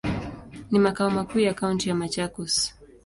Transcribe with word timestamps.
Ni 0.71 0.79
makao 0.79 1.09
makuu 1.09 1.39
ya 1.39 1.53
kaunti 1.53 1.89
ya 1.89 1.95
Machakos. 1.95 2.73